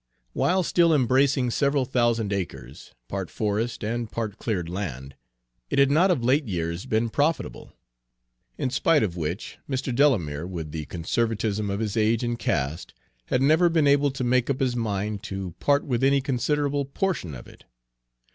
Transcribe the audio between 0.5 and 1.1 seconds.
still